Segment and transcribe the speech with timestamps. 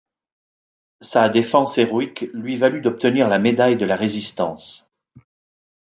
[1.01, 4.91] Sa défense héroïque lui valut d'obtenir la Médaille de la Résistance.